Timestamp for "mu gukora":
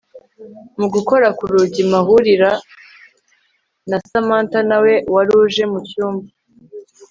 0.79-1.27